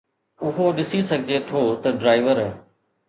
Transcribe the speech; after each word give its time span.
اهو 0.47 0.65
ڏسي 0.77 0.99
سگهجي 1.09 1.37
ٿو 1.47 1.61
ته 1.81 1.89
ڊرائيور 1.99 2.37